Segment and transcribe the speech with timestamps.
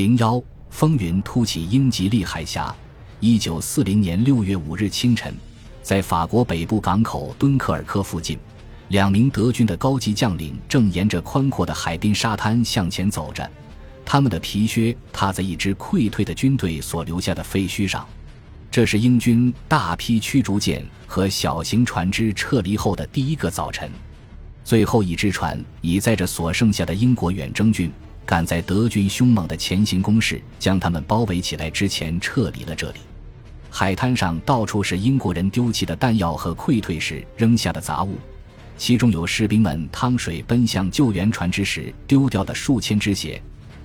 [0.00, 2.74] 零幺风云突起英吉利海峡。
[3.20, 5.34] 一九四零年六月五日清晨，
[5.82, 8.38] 在法国北部港口敦刻尔克附近，
[8.88, 13.46] 两名德军的高级将领正沿着宽阔的海滨沙滩向前走着，
[14.02, 18.08] 他们的皮靴踏在一支溃退的军队所留下的废墟上。
[18.70, 23.90] 这是英军大批驱逐舰和小型船只撤离后的第一个早晨。
[24.64, 27.92] 最后一只船已载着所剩下的英国远征军。
[28.30, 33.00] 赶在德军凶猛的前行攻势将他们包围起来之前撤离了这里。
[33.68, 38.16] 海滩上到处是英国人丢弃的弹药和溃退时扔下的杂物，
[38.78, 43.42] 其中有士兵们趟水奔向救援船只时丢掉的数千只鞋。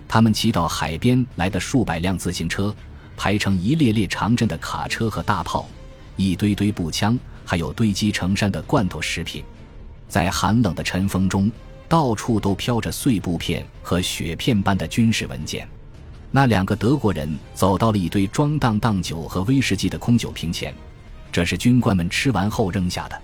[0.08, 2.72] 他们骑到海边来的数百辆自行车，
[3.18, 5.68] 排成一列列长阵的卡车和大炮，
[6.18, 9.44] 一堆堆步枪，还有堆积成山的罐头食品。
[10.08, 11.52] 在寒冷的晨风中。
[11.88, 15.68] 到处都飘着碎布片和雪片般的军事文件。
[16.32, 20.74] 那两个德国人走到了一堆装荡荡酒和威士忌的空酒瓶前，
[21.32, 23.22] 这是军官们吃完后扔下的。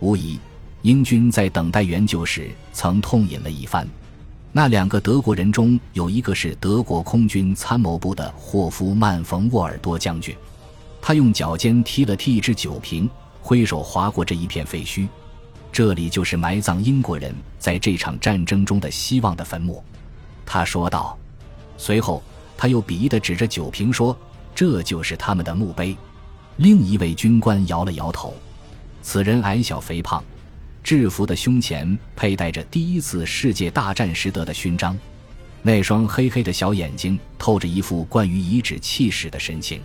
[0.00, 0.38] 无疑，
[0.82, 3.88] 英军在等待援救时曾痛饮了一番。
[4.52, 10.32] 那两个德国人中有一个是德国空军参谋部的霍夫曼·冯·沃尔多将军，
[11.02, 13.10] 他用脚尖踢了踢一只酒瓶，
[13.42, 15.08] 挥手划过这一片废墟。
[15.74, 19.82] 这里就是埋葬英国人在这场战争中的希望的坟墓，
[20.46, 21.18] 他说道。
[21.76, 22.22] 随后，
[22.56, 24.16] 他又鄙夷地指着酒瓶说
[24.54, 25.96] ：“这就是他们的墓碑。”
[26.58, 28.32] 另一位军官摇了摇头。
[29.02, 30.22] 此人矮小肥胖，
[30.80, 34.96] 制服的胸前佩戴着第一次世界大战时得的勋章，
[35.60, 39.80] 那双黑黑的小眼睛透着一副关于遗址气势的神情。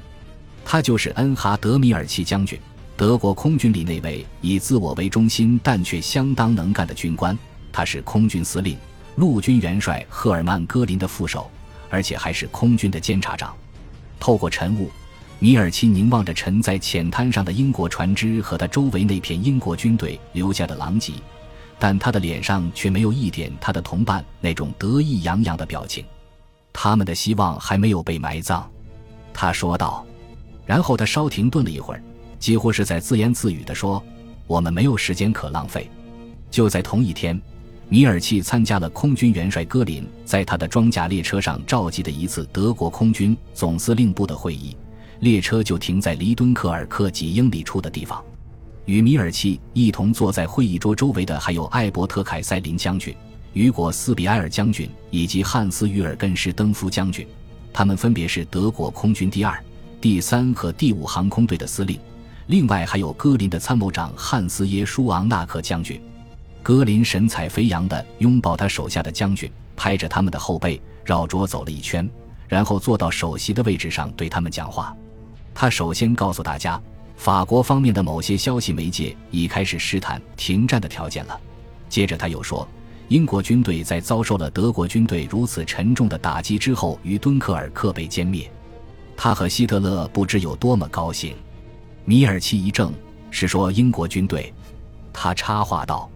[0.64, 2.60] 他就是恩哈德米尔奇将军。
[3.00, 7.38] 德国空军里那位以自我为中心但却相当能干的军官，
[7.72, 8.78] 他是空军司令、
[9.16, 11.50] 陆军元帅赫尔曼·戈林的副手，
[11.90, 13.56] 而且还是空军的监察长。
[14.20, 14.92] 透过晨雾，
[15.40, 21.14] 米尔奇凝望着沉在浅滩上的英国船只和他周围那片英国军队留下的狼藉，
[21.80, 26.04] 但他的脸上却没有一点他的同伴那种得意洋洋的表情。
[26.74, 28.70] 他们的希望还没有被埋葬，
[29.34, 30.06] 他说道。
[30.66, 32.04] 然后他稍停顿了一会儿。
[32.40, 34.02] 几乎是在自言自语地说
[34.48, 35.90] ：“我们没有时间可浪费。”
[36.50, 37.40] 就在同一天，
[37.90, 44.76] 米尔契参加了空军元帅戈林在他的装甲列车上召集的一次德国空军总司令部的会议，
[45.20, 48.24] 列车就停在离敦刻尔克几英里处的地方。
[48.86, 53.16] 与米尔契一同坐在会议桌周围的还有艾伯特·凯塞林将军、
[53.54, 57.28] 雨果·斯比埃尔将军以及汉斯·于尔根施登夫将军，
[57.72, 59.64] 他们分别是德国空军第二、
[60.02, 62.00] 第三和第五航空队的司令。
[62.50, 66.02] 另外还有戈林的参谋长汉斯耶舒昂纳克将军，
[66.64, 72.10] 格林神采飞扬地拥抱他手下的将军，拍着他们的后背，绕桌走了一圈，
[72.48, 74.98] 然后坐到首席的位置上对他们讲话。
[75.54, 76.82] 他首先告诉大家，
[77.18, 81.40] 法国方面的某些消息媒介已开始试探停战的条件了。
[81.88, 82.68] 接着他又说，
[83.10, 88.52] 英国军队在遭受了德国军队如此沉重的打击之后，于敦刻尔克被歼灭。
[89.16, 91.36] 他和希特勒不知有多么高兴。
[92.10, 92.92] 米尔奇一怔，
[93.30, 94.52] 是说英国军队。
[95.14, 96.10] 他插话道：“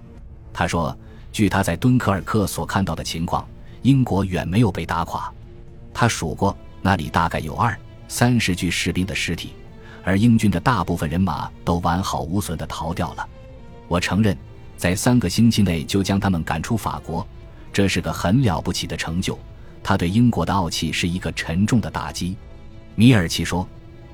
[0.51, 0.97] 他说，
[1.31, 3.47] 据他在敦刻尔克所看到的情况，
[3.83, 5.31] 英国远没有被打垮。
[5.93, 7.77] 他数过，那里大概有二
[8.07, 9.53] 三十具士兵的尸体，
[10.03, 13.29] 而英军的大部分人马都完好无损地逃掉了。
[13.87, 14.35] 我承认，
[14.75, 17.23] 在三个星期内就将他们赶出法国，
[17.71, 19.37] 这是个很了不起的成就。
[19.83, 22.35] 他对英国的傲气是一个沉重的打击。”
[22.97, 23.69] 米尔奇说。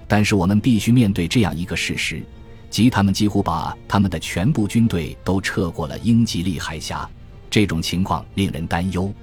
[0.09, 2.21] 但是我们必须面对这样一个事实，
[2.69, 7.07] 即他们几乎把他们的全部军队都撤过了英吉利海峡。
[7.49, 9.13] 这种情况令人担忧。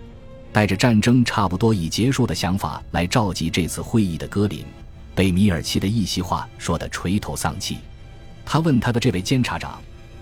[0.53, 4.65] 带着战争差不多已结束的想法来召集这次会议的戈林，
[5.15, 7.77] 被米尔奇的一席话说得垂头丧气。
[8.45, 9.79] 他问他的这位监察长：“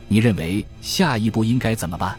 [0.08, 2.18] 你认为下一步应该怎么办？”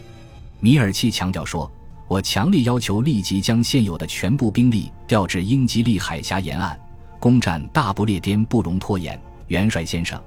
[0.60, 1.70] 米尔奇强调说
[2.08, 6.78] ：“我强烈要求立即将现有的全部兵力调至英吉利海峡沿岸。”
[7.18, 10.20] 攻占大不列颠不容拖延，元帅先生，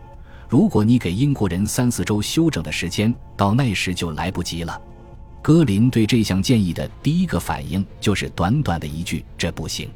[0.48, 4.82] 如果你给英国人三四周休整的时间，到那时就来不及了。
[5.42, 9.90] 戈林对这项建议的第一个反应就是短短的一句：“这不行。”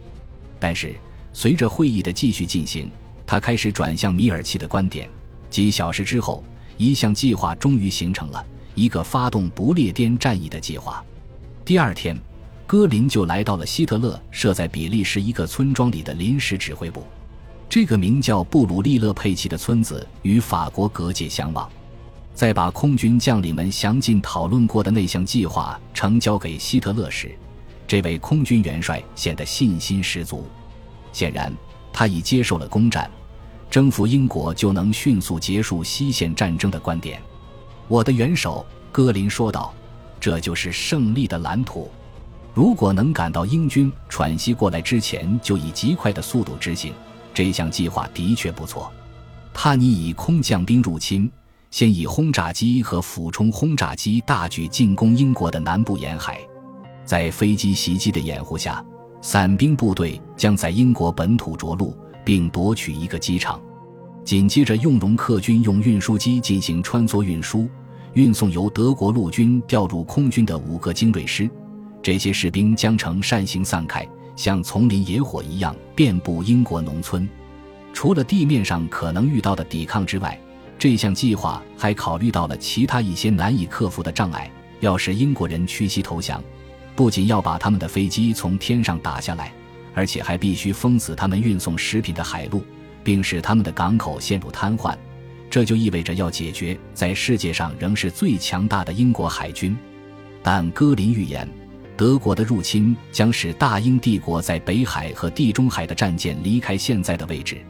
[0.60, 0.96] 但是
[1.34, 2.90] 随着会议的继续进行，
[3.26, 5.10] 他开始转向米尔奇的观点。
[5.50, 6.44] 几小时之后，
[6.78, 8.46] 一项计划终于形成了
[8.76, 11.04] 一个发动不列颠战役的计划。
[11.66, 12.18] 第二天。
[12.66, 17.04] 戈林就来到了希特勒设在比利时一个村庄里的临时指挥部，
[17.70, 21.70] 这个名叫布鲁利勒佩奇的村子与法国隔界相望。
[22.34, 27.32] 在把空军将领们详尽讨论过的那项计划呈交给希特勒时，
[27.86, 30.48] 这位空军元帅显得信心十足。
[31.12, 31.54] 显然，
[31.92, 33.08] 他已接受了攻占、
[33.70, 37.22] 征服英国就能迅速结束西线战争的观点。
[37.88, 39.72] 我的元首，戈林说道
[40.20, 41.92] ：“这就是胜利的蓝图。
[42.54, 46.94] 如果能赶到英军喘息过来之前，就以极快的速度执行
[47.34, 48.92] 这项计划，的确不错。
[49.54, 51.32] 帕尼以空降兵入侵，
[51.72, 56.40] 先以轰炸机和俯冲轰炸机大举进攻英国的南部沿海，
[57.04, 58.84] 在飞机袭击的掩护下。”
[59.20, 61.96] 伞兵部队将在英国本土着陆，
[62.26, 63.58] 并夺取一个机场。
[64.26, 67.70] 紧接着，用容克军用运输机进行穿梭运输，
[68.14, 71.50] 运送由德国陆军调入空军的五个精锐师。
[72.04, 74.06] 这些士兵将呈扇形散开，
[74.36, 77.28] 像丛林野火一样遍布英国农村。
[77.94, 80.38] 除了地面上可能遇到的抵抗之外，
[80.78, 84.52] 这项计划还考虑到了其他一些难以克服的障碍。
[84.82, 86.44] 要使英国人屈膝投降。
[86.94, 89.54] 不仅要把他们的飞机从天上打下来，
[89.96, 92.62] 而且还必须封死他们运送食品的海路，
[93.02, 94.94] 并使他们的港口陷入瘫痪。
[95.50, 99.78] 这就意味着要解决在世界上仍是最强大的英国海军。
[100.44, 101.48] 但戈林预言，
[101.96, 107.62] 德国的入侵将使大英帝国在北海和地中海的战舰离开现在的位置，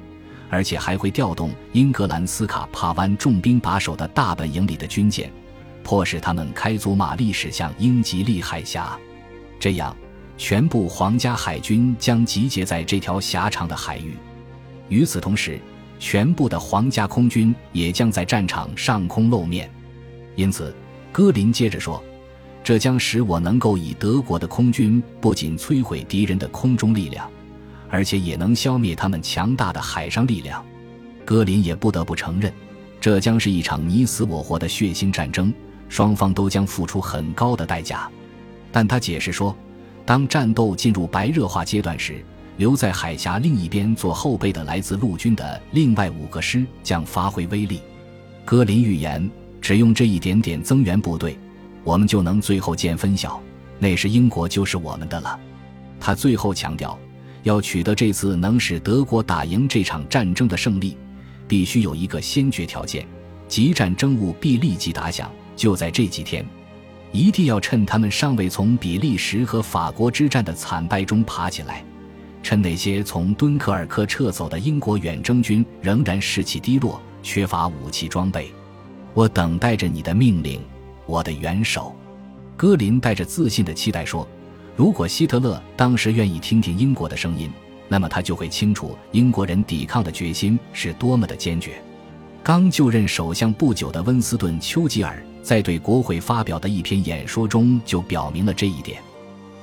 [0.50, 5.31] 而且还会调动英格兰斯卡帕湾重兵把守的大本营里的军舰，
[5.84, 8.98] 迫使他们开足马力驶向英吉利海峡。
[9.60, 9.96] 这样，
[10.38, 14.16] 全部皇家海军将集结在这条狭长的海域。
[14.90, 15.60] 与此同时，
[16.00, 19.70] 全部的皇家空军也将在战场上空露面。
[20.36, 20.75] 因此，
[21.12, 22.04] 戈林接着说
[22.63, 27.30] ：“这将使我能够以德国的空军不仅摧毁敌人的空中力量，
[27.89, 30.63] 而且也能消灭他们强大的海上力量。”
[31.25, 32.51] 戈林也不得不承认，
[33.00, 35.54] 这将是一场你死我活的血腥战争，
[35.88, 38.10] 双方都将付出很高的代价。
[38.71, 39.56] 但他解释说，
[40.06, 42.24] 当战斗进入白热化阶段时，
[42.57, 47.81] 留在海峡另一边做后备的来自陆军的另外五个师将发挥威力。
[48.44, 49.30] 戈林预言，
[49.62, 51.38] 只用这一点点增援部队，
[51.83, 53.41] 我们就能最后见分晓，
[53.80, 55.39] 那时英国就是我们的了。
[56.00, 56.97] 他最后强调，
[57.44, 60.97] 要取得这次能使德国打赢这场战争的胜利，
[61.47, 63.06] 必须有一个先决条件：
[63.47, 66.45] 即战争务必立即打响，就在这几天。
[67.12, 71.83] 一定要趁他们尚未从比利时和法国之战的惨败中爬起来，
[72.41, 78.51] 趁那些从敦刻尔克撤走的英国远征军仍然士气低落、缺乏武器装备。
[79.13, 80.59] 我等待着你的命令，
[81.05, 81.95] 我的元首。
[82.55, 84.27] 戈林带着自信的期待说
[84.75, 87.51] ：“如果希特勒当时愿意听听英国的声音，
[87.88, 91.81] 那么他就会清楚英国人抵抗的决心是多么的坚决。”
[92.44, 95.21] 刚就任首相不久的温斯顿·丘吉尔。
[95.41, 99.01] 在对国会发表的一篇演说中，就表明了这一点。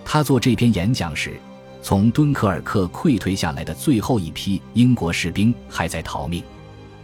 [0.04, 1.40] 他做这篇演讲时，
[1.82, 6.42] 从敦刻尔克溃退下来的最后一批英国士兵还在逃命。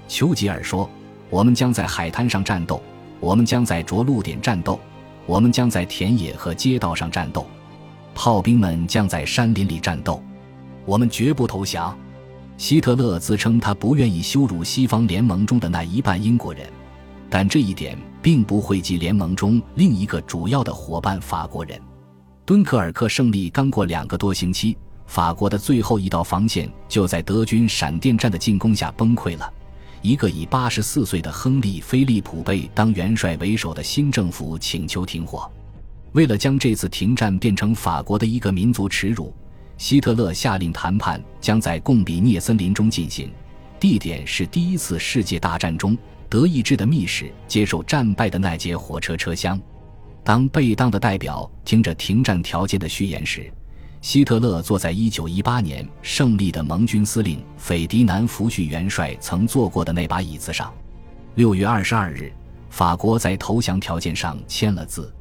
[0.08, 0.90] 丘吉尔说
[1.30, 2.82] ：“我们将在海滩上战斗，
[3.20, 4.78] 我们将在着陆点战斗，
[5.26, 7.46] 我们将在田野和街道上战斗，
[8.14, 10.22] 炮兵们将在山林里战斗，
[10.84, 11.96] 我们绝不投降。”
[12.56, 16.66] 希特勒自称他不愿意羞辱西方联盟中的那一半英国人。
[17.28, 21.78] 但这一点并不惠及联盟中另一个主要的伙伴法国人。
[22.44, 24.76] 敦刻尔克胜利刚过两个多星期，
[25.06, 29.52] 法国的最后一道防线就在德军闪电战的进攻下崩溃了。
[30.03, 35.50] 一个以八十四岁的亨利·菲利普贝当元帅为首的新政府请求停火。
[36.12, 39.34] 为了将这次停战变成法国的一个民族耻辱，
[39.76, 43.31] 希特勒下令谈判将在贡比涅森林中进行，
[43.79, 45.96] 地点是第一次世界大战中。
[46.29, 49.60] 德意志的密使接受战败的那节火车车厢。
[50.24, 53.48] 当贝当的代表听着停战条件的序言时，
[54.00, 60.72] 希特勒坐在1918年胜利的盟军司令斐迪南福煦元帅曾坐过的那把椅子上。
[61.36, 62.32] 6月22日，
[62.70, 65.12] 法国在投降条件上签了字。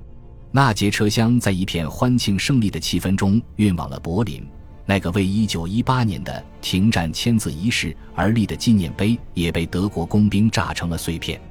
[0.52, 4.46] 那节车厢在一片欢庆胜利的气氛中运往了柏林。
[4.86, 11.42] 那个为一九一八年的停战签字仪式而立的纪念碑也被德国工兵炸成了碎片。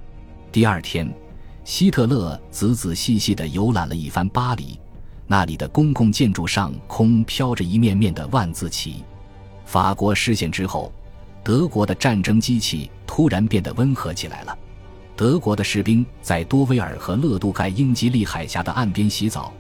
[0.52, 1.12] 第二天，
[1.64, 4.78] 希特勒仔仔细细地游览了一番巴黎，
[5.26, 9.02] 那里的公共建筑上空飘着一面面的万字旗。
[9.64, 10.93] 法国失陷之后，
[11.43, 14.59] 德国的战争机器突然变得温和起来了。
[15.16, 19.52] 德国的士兵在多威尔和勒杜盖英吉利海峡的岸边洗澡。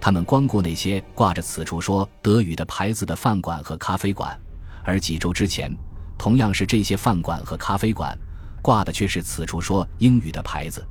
[0.00, 4.38] 他们光顾那些挂着此处说德语的牌子的饭馆和咖啡馆，
[4.82, 5.70] 而几周之前，
[6.16, 8.16] 同样是这些饭馆和咖啡馆，
[8.62, 10.82] 挂的却是此处说英语的牌子。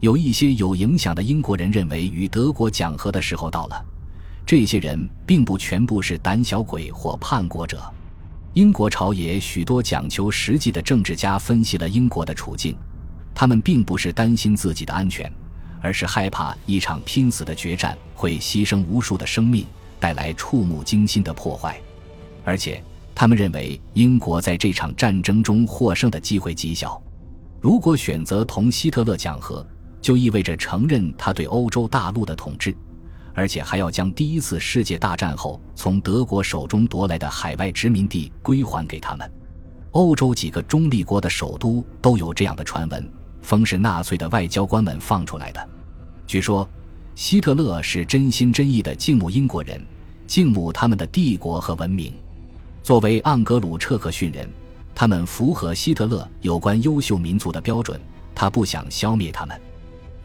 [0.00, 3.84] 有一些有影响的英国人认为，与德国讲和的时候到了。
[4.46, 7.82] 这些人并不全部是胆小鬼或叛国者。
[8.54, 12.76] 英国朝野许多讲求实际的政治家分析了英国的处境，
[13.34, 15.30] 他们并不是担心自己的安全，
[15.80, 19.66] 而是害怕一场拼死的决战会牺牲无数的生命，
[19.98, 21.78] 带来触目惊心的破坏。
[22.44, 22.82] 而且，
[23.14, 27.00] 他们认为英国在这场战争中获胜的机会极小。
[27.60, 29.66] 如果选择同希特勒讲和，
[30.00, 32.74] 就意味着承认他对欧洲大陆的统治。
[33.34, 39.30] 而且还要将第一次世界大战后从德国手中夺来的海外殖民地归还给他们。
[39.92, 43.08] 欧洲几个中立国的首都都有这样的传闻，
[43.40, 45.68] 风是纳粹的外交官们放出来的。
[46.26, 46.68] 据说，
[47.14, 49.80] 希特勒是真心真意的敬慕英国人，
[50.26, 52.12] 敬慕他们的帝国和文明。
[52.82, 54.48] 作为盎格鲁彻克逊人，
[54.94, 58.00] 他们符合希特勒有关优秀民族的标准，
[58.34, 59.60] 他不想消灭他们。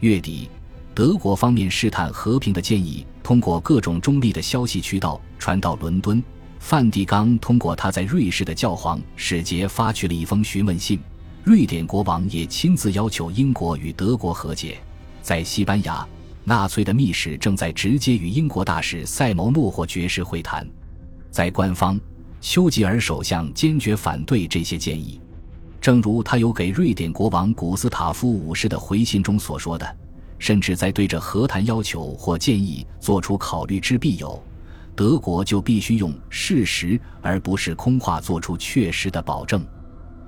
[0.00, 0.48] 月底。
[0.94, 6.22] 德国方面试探和平的建议，通过各种中立的消息渠道传到伦敦。
[6.60, 10.98] 梵蒂冈通过他在瑞士的教皇使节发去了一封询问信。
[11.42, 14.78] 瑞典国王也亲自要求英国与德国和解。
[15.20, 16.06] 在西班牙，
[16.44, 20.66] 纳粹的密使正在直接与英国大使塞牟诺霍爵士会谈。
[21.30, 22.00] 在官方，
[22.40, 25.20] 丘吉尔首相坚决反对这些建议，
[25.84, 29.96] 正如他有给瑞典国王古斯塔夫五世的回信中所说的。
[30.38, 34.42] 甚至在对着和谈要求或建议做出考虑之必有，
[34.96, 39.62] 德国就必须用事实而不是空话做出确实的保证。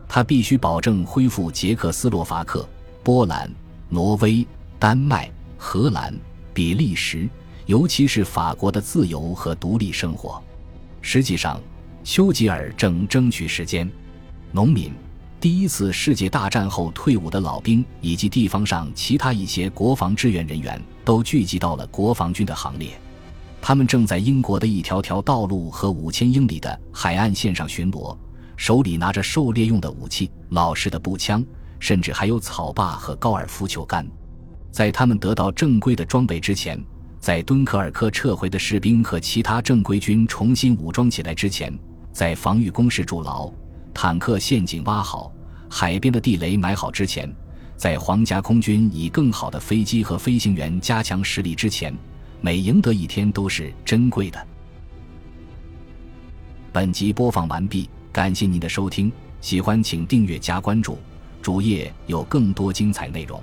[0.06, 2.68] 他必须保证恢复捷克斯洛伐克、
[3.02, 3.50] 波兰、
[3.88, 4.46] 挪威、
[4.78, 6.14] 丹麦、荷兰、
[6.52, 7.26] 比利时，
[7.64, 10.38] 尤其是法国的自由和独立生活。
[11.00, 11.58] 实际上，
[12.04, 13.90] 丘吉尔正争取时间。
[14.52, 14.92] 农民。
[15.46, 23.00] 第一次世界大战后退伍的老兵以及地方上其他一些国防支援人员都聚集到了国防军的行列，
[23.62, 28.18] 他们正在英国的一条条道路和五千英里的海岸线上巡逻，
[28.56, 31.46] 手里拿着狩猎用的武器、老式的步枪，
[31.78, 34.04] 甚至还有草坝和高尔夫球杆。
[34.72, 36.76] 在他们得到正规的装备之前，
[37.20, 41.72] 在敦刻尔克撤回的士兵和其他正规军重新武装起来之前，
[42.10, 43.48] 在防御工事筑牢。
[43.94, 45.32] 坦克陷阱挖好，
[45.68, 47.30] 海边的地雷埋好之前，
[47.76, 51.94] 在皇家空军以更好的飞机和飞行员加强实力之前，
[52.40, 54.46] 每赢得一天都是珍贵的。
[56.72, 60.98] 本集播放完毕，感谢您的收听，喜欢请订阅加关注，
[61.42, 63.42] 主页有更多精彩内容。